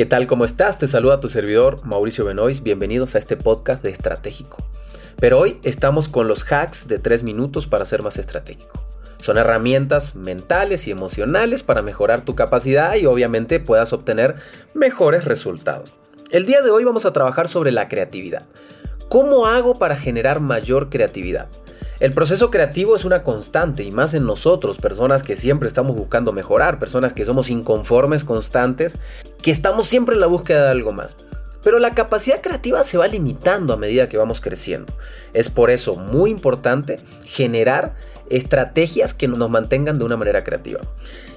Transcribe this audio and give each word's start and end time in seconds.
¿Qué 0.00 0.06
tal? 0.06 0.26
¿Cómo 0.26 0.46
estás? 0.46 0.78
Te 0.78 0.86
saluda 0.86 1.20
tu 1.20 1.28
servidor 1.28 1.84
Mauricio 1.84 2.24
Benois. 2.24 2.62
Bienvenidos 2.62 3.14
a 3.14 3.18
este 3.18 3.36
podcast 3.36 3.82
de 3.82 3.90
Estratégico. 3.90 4.56
Pero 5.18 5.38
hoy 5.38 5.58
estamos 5.62 6.08
con 6.08 6.26
los 6.26 6.42
hacks 6.50 6.88
de 6.88 6.98
3 6.98 7.22
minutos 7.22 7.66
para 7.66 7.84
ser 7.84 8.02
más 8.02 8.16
estratégico. 8.16 8.82
Son 9.20 9.36
herramientas 9.36 10.14
mentales 10.14 10.86
y 10.86 10.90
emocionales 10.90 11.62
para 11.62 11.82
mejorar 11.82 12.22
tu 12.22 12.34
capacidad 12.34 12.94
y 12.94 13.04
obviamente 13.04 13.60
puedas 13.60 13.92
obtener 13.92 14.36
mejores 14.72 15.26
resultados. 15.26 15.92
El 16.30 16.46
día 16.46 16.62
de 16.62 16.70
hoy 16.70 16.84
vamos 16.84 17.04
a 17.04 17.12
trabajar 17.12 17.46
sobre 17.46 17.70
la 17.70 17.86
creatividad. 17.86 18.46
¿Cómo 19.10 19.48
hago 19.48 19.78
para 19.78 19.96
generar 19.96 20.40
mayor 20.40 20.88
creatividad? 20.88 21.48
El 22.00 22.14
proceso 22.14 22.50
creativo 22.50 22.96
es 22.96 23.04
una 23.04 23.22
constante 23.22 23.82
y 23.82 23.90
más 23.90 24.14
en 24.14 24.24
nosotros, 24.24 24.78
personas 24.78 25.22
que 25.22 25.36
siempre 25.36 25.68
estamos 25.68 25.94
buscando 25.94 26.32
mejorar, 26.32 26.78
personas 26.78 27.12
que 27.12 27.26
somos 27.26 27.50
inconformes 27.50 28.24
constantes, 28.24 28.96
que 29.42 29.50
estamos 29.50 29.86
siempre 29.86 30.14
en 30.14 30.22
la 30.22 30.26
búsqueda 30.26 30.64
de 30.64 30.70
algo 30.70 30.92
más. 30.92 31.14
Pero 31.62 31.78
la 31.78 31.94
capacidad 31.94 32.40
creativa 32.40 32.84
se 32.84 32.96
va 32.96 33.06
limitando 33.06 33.74
a 33.74 33.76
medida 33.76 34.08
que 34.08 34.16
vamos 34.16 34.40
creciendo. 34.40 34.94
Es 35.34 35.50
por 35.50 35.70
eso 35.70 35.94
muy 35.94 36.30
importante 36.30 37.00
generar 37.26 37.94
estrategias 38.30 39.12
que 39.12 39.28
nos 39.28 39.50
mantengan 39.50 39.98
de 39.98 40.06
una 40.06 40.16
manera 40.16 40.42
creativa. 40.42 40.80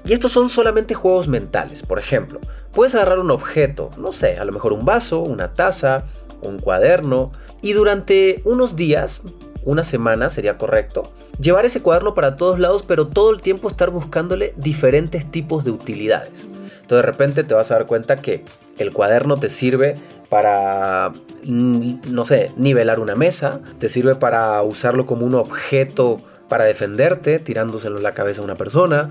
Y 0.05 0.13
estos 0.13 0.31
son 0.31 0.47
solamente 0.47 0.93
juegos 0.93 1.27
mentales. 1.27 1.83
Por 1.83 1.99
ejemplo, 1.99 2.39
puedes 2.71 2.95
agarrar 2.95 3.19
un 3.19 3.31
objeto, 3.31 3.89
no 3.97 4.13
sé, 4.13 4.37
a 4.37 4.45
lo 4.45 4.53
mejor 4.53 4.71
un 4.71 4.85
vaso, 4.85 5.19
una 5.19 5.53
taza, 5.53 6.05
un 6.41 6.57
cuaderno, 6.57 7.33
y 7.61 7.73
durante 7.73 8.41
unos 8.45 8.77
días 8.77 9.21
una 9.65 9.83
semana 9.83 10.29
sería 10.29 10.57
correcto. 10.57 11.11
Llevar 11.39 11.65
ese 11.65 11.81
cuaderno 11.81 12.13
para 12.13 12.35
todos 12.35 12.59
lados, 12.59 12.83
pero 12.87 13.07
todo 13.07 13.31
el 13.31 13.41
tiempo 13.41 13.67
estar 13.67 13.89
buscándole 13.89 14.53
diferentes 14.57 15.29
tipos 15.29 15.63
de 15.63 15.71
utilidades. 15.71 16.47
Entonces 16.81 16.97
de 16.97 17.01
repente 17.01 17.43
te 17.43 17.53
vas 17.53 17.71
a 17.71 17.75
dar 17.75 17.85
cuenta 17.85 18.17
que 18.17 18.43
el 18.77 18.91
cuaderno 18.91 19.37
te 19.37 19.49
sirve 19.49 19.95
para, 20.29 21.13
mm, 21.45 21.93
no 22.09 22.25
sé, 22.25 22.51
nivelar 22.57 22.99
una 22.99 23.15
mesa, 23.15 23.61
te 23.79 23.87
sirve 23.87 24.15
para 24.15 24.61
usarlo 24.63 25.05
como 25.05 25.25
un 25.25 25.35
objeto 25.35 26.17
para 26.53 26.65
defenderte, 26.65 27.39
tirándoselo 27.39 27.97
en 27.97 28.03
la 28.03 28.11
cabeza 28.11 28.41
a 28.41 28.43
una 28.43 28.53
persona, 28.53 29.09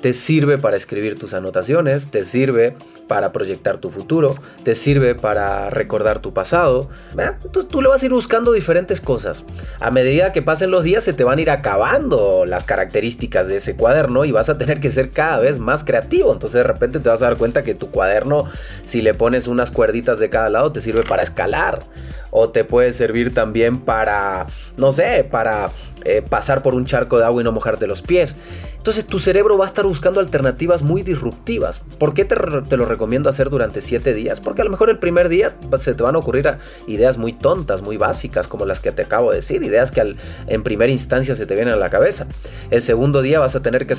te 0.00 0.12
sirve 0.12 0.58
para 0.58 0.76
escribir 0.76 1.16
tus 1.16 1.34
anotaciones, 1.34 2.10
te 2.10 2.24
sirve 2.24 2.74
para 3.06 3.30
proyectar 3.30 3.78
tu 3.78 3.90
futuro, 3.90 4.34
te 4.64 4.74
sirve 4.74 5.14
para 5.14 5.70
recordar 5.70 6.18
tu 6.18 6.32
pasado. 6.32 6.88
Entonces 7.16 7.70
tú 7.70 7.80
le 7.80 7.88
vas 7.88 8.02
a 8.02 8.06
ir 8.06 8.12
buscando 8.12 8.50
diferentes 8.50 9.00
cosas. 9.00 9.44
A 9.78 9.92
medida 9.92 10.32
que 10.32 10.42
pasen 10.42 10.72
los 10.72 10.82
días 10.82 11.04
se 11.04 11.12
te 11.12 11.22
van 11.22 11.38
a 11.38 11.42
ir 11.42 11.50
acabando 11.50 12.44
las 12.44 12.64
características 12.64 13.46
de 13.46 13.58
ese 13.58 13.76
cuaderno 13.76 14.24
y 14.24 14.32
vas 14.32 14.48
a 14.48 14.58
tener 14.58 14.80
que 14.80 14.90
ser 14.90 15.10
cada 15.10 15.38
vez 15.38 15.60
más 15.60 15.84
creativo. 15.84 16.32
Entonces 16.32 16.58
de 16.58 16.64
repente 16.64 16.98
te 16.98 17.08
vas 17.08 17.22
a 17.22 17.26
dar 17.26 17.36
cuenta 17.36 17.62
que 17.62 17.76
tu 17.76 17.92
cuaderno, 17.92 18.46
si 18.84 19.00
le 19.00 19.14
pones 19.14 19.46
unas 19.46 19.70
cuerditas 19.70 20.18
de 20.18 20.28
cada 20.28 20.48
lado, 20.50 20.72
te 20.72 20.80
sirve 20.80 21.04
para 21.04 21.22
escalar. 21.22 21.84
O 22.32 22.50
te 22.50 22.62
puede 22.62 22.92
servir 22.92 23.34
también 23.34 23.80
para, 23.80 24.46
no 24.76 24.92
sé, 24.92 25.26
para 25.28 25.72
eh, 26.04 26.22
pasar 26.22 26.62
por 26.62 26.74
un 26.74 26.79
charco 26.86 27.18
de 27.18 27.24
agua 27.24 27.42
y 27.42 27.44
no 27.44 27.52
mojarte 27.52 27.86
los 27.86 28.02
pies. 28.02 28.36
Entonces 28.76 29.04
tu 29.04 29.18
cerebro 29.18 29.58
va 29.58 29.64
a 29.64 29.68
estar 29.68 29.84
buscando 29.84 30.20
alternativas 30.20 30.82
muy 30.82 31.02
disruptivas. 31.02 31.80
¿Por 31.98 32.14
qué 32.14 32.24
te, 32.24 32.36
lo 32.76 32.86
recomiendo 32.86 33.28
hacer 33.28 33.50
durante 33.50 33.82
7 33.82 34.14
días? 34.14 34.40
Porque 34.40 34.62
a 34.62 34.64
lo 34.64 34.70
mejor 34.70 34.88
el 34.88 34.98
primer 34.98 35.28
día 35.28 35.54
se 35.76 35.92
te 35.92 36.02
van 36.02 36.14
a 36.14 36.18
ocurrir 36.18 36.56
ideas 36.86 37.18
muy 37.18 37.34
tontas, 37.34 37.82
muy 37.82 37.98
básicas, 37.98 38.48
como 38.48 38.64
las 38.64 38.80
que 38.80 38.90
te 38.90 39.02
acabo 39.02 39.32
de 39.32 39.36
decir, 39.36 39.62
ideas 39.62 39.90
que 39.90 40.16
en 40.46 40.62
primera 40.62 40.90
instancia 40.90 41.34
se 41.34 41.44
te 41.44 41.54
vienen 41.54 41.74
a 41.74 41.76
la 41.76 41.90
cabeza. 41.90 42.26
El 42.70 42.80
segundo 42.80 43.20
día 43.20 43.38
vas 43.38 43.54
a 43.54 43.60
tener 43.60 43.86
que 43.86 43.94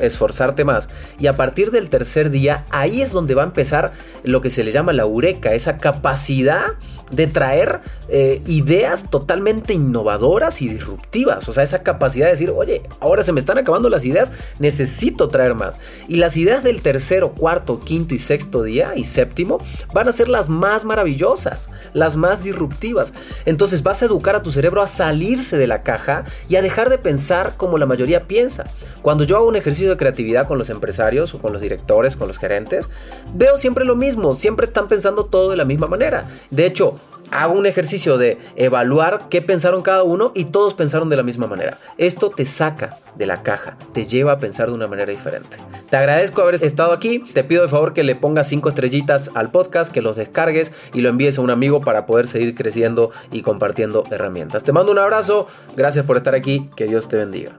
esforzarte 0.00 0.64
más. 0.64 0.88
Y 1.20 1.28
a 1.28 1.36
partir 1.36 1.70
del 1.70 1.88
tercer 1.88 2.30
día, 2.30 2.64
ahí 2.70 3.02
es 3.02 3.12
donde 3.12 3.36
va 3.36 3.42
a 3.42 3.46
empezar 3.46 3.92
lo 4.24 4.40
que 4.40 4.50
se 4.50 4.64
le 4.64 4.72
llama 4.72 4.92
la 4.92 5.02
eureka, 5.02 5.52
esa 5.52 5.78
capacidad 5.78 6.74
de 7.10 7.26
traer 7.28 7.80
eh, 8.08 8.42
ideas 8.46 9.10
totalmente 9.10 9.72
innovadoras 9.72 10.62
y 10.62 10.68
disruptivas. 10.68 11.48
O 11.48 11.52
sea, 11.52 11.62
esa 11.62 11.82
capacidad 11.82 12.15
de 12.24 12.32
decir, 12.32 12.50
oye, 12.50 12.82
ahora 13.00 13.22
se 13.22 13.32
me 13.32 13.40
están 13.40 13.58
acabando 13.58 13.90
las 13.90 14.04
ideas, 14.04 14.32
necesito 14.58 15.28
traer 15.28 15.54
más. 15.54 15.76
Y 16.08 16.16
las 16.16 16.36
ideas 16.36 16.64
del 16.64 16.82
tercero, 16.82 17.32
cuarto, 17.32 17.80
quinto 17.80 18.14
y 18.14 18.18
sexto 18.18 18.62
día 18.62 18.92
y 18.96 19.04
séptimo 19.04 19.58
van 19.92 20.08
a 20.08 20.12
ser 20.12 20.28
las 20.28 20.48
más 20.48 20.84
maravillosas, 20.84 21.68
las 21.92 22.16
más 22.16 22.42
disruptivas. 22.42 23.12
Entonces 23.44 23.82
vas 23.82 24.02
a 24.02 24.06
educar 24.06 24.36
a 24.36 24.42
tu 24.42 24.52
cerebro 24.52 24.82
a 24.82 24.86
salirse 24.86 25.58
de 25.58 25.66
la 25.66 25.82
caja 25.82 26.24
y 26.48 26.56
a 26.56 26.62
dejar 26.62 26.90
de 26.90 26.98
pensar 26.98 27.54
como 27.56 27.78
la 27.78 27.86
mayoría 27.86 28.26
piensa. 28.26 28.64
Cuando 29.02 29.24
yo 29.24 29.36
hago 29.36 29.48
un 29.48 29.56
ejercicio 29.56 29.90
de 29.90 29.96
creatividad 29.96 30.48
con 30.48 30.58
los 30.58 30.70
empresarios 30.70 31.32
o 31.34 31.38
con 31.38 31.52
los 31.52 31.62
directores, 31.62 32.16
con 32.16 32.26
los 32.26 32.38
gerentes, 32.38 32.90
veo 33.34 33.56
siempre 33.56 33.84
lo 33.84 33.96
mismo, 33.96 34.34
siempre 34.34 34.66
están 34.66 34.88
pensando 34.88 35.26
todo 35.26 35.50
de 35.50 35.56
la 35.56 35.64
misma 35.64 35.86
manera. 35.86 36.28
De 36.50 36.66
hecho, 36.66 36.98
hago 37.30 37.54
un 37.54 37.66
ejercicio 37.66 38.18
de 38.18 38.38
evaluar 38.56 39.28
qué 39.28 39.42
pensaron 39.42 39.82
cada 39.82 40.02
uno 40.02 40.32
y 40.34 40.44
todos 40.46 40.74
pensaron 40.74 41.08
de 41.08 41.16
la 41.16 41.22
misma 41.22 41.46
manera. 41.46 41.78
Esto 41.98 42.30
te 42.30 42.44
saca 42.44 42.98
de 43.16 43.26
la 43.26 43.42
caja, 43.42 43.76
te 43.92 44.04
lleva 44.04 44.32
a 44.32 44.38
pensar 44.38 44.68
de 44.68 44.74
una 44.74 44.86
manera 44.86 45.10
diferente. 45.10 45.58
Te 45.88 45.96
agradezco 45.96 46.42
haber 46.42 46.56
estado 46.56 46.92
aquí, 46.92 47.18
te 47.18 47.44
pido 47.44 47.62
de 47.62 47.68
favor 47.68 47.92
que 47.92 48.04
le 48.04 48.16
pongas 48.16 48.48
cinco 48.48 48.68
estrellitas 48.68 49.30
al 49.34 49.50
podcast, 49.50 49.92
que 49.92 50.02
los 50.02 50.16
descargues 50.16 50.72
y 50.92 51.00
lo 51.00 51.08
envíes 51.08 51.38
a 51.38 51.42
un 51.42 51.50
amigo 51.50 51.80
para 51.80 52.06
poder 52.06 52.26
seguir 52.26 52.54
creciendo 52.54 53.10
y 53.32 53.42
compartiendo 53.42 54.04
herramientas. 54.10 54.64
Te 54.64 54.72
mando 54.72 54.92
un 54.92 54.98
abrazo, 54.98 55.46
gracias 55.76 56.04
por 56.04 56.16
estar 56.16 56.34
aquí, 56.34 56.70
que 56.76 56.86
Dios 56.86 57.08
te 57.08 57.16
bendiga. 57.16 57.58